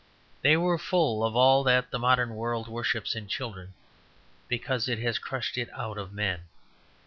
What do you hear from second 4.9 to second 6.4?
has crushed it out of men.